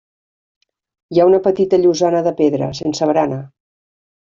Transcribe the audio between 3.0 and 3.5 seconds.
barana.